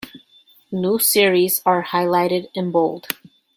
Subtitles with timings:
[0.71, 3.09] New series are highlighted in bold.